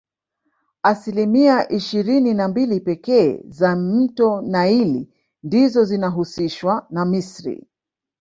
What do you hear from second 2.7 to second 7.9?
pekee za mto nile ndizo zinahusishwa na misri